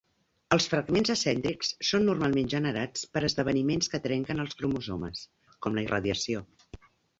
[0.55, 5.25] Els fragments acèntrics són normalment generats per esdeveniments que trenquen els cromosomes,
[5.67, 6.45] com la irradiació.